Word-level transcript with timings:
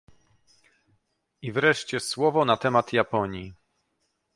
I 1.41 1.51
wreszcie 1.51 1.99
słowo 1.99 2.45
na 2.45 2.57
temat 2.57 2.93
Japonii 2.93 3.53